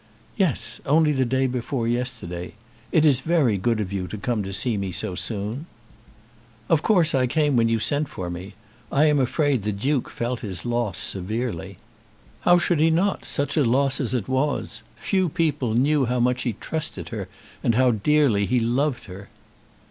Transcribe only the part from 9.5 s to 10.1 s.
the Duke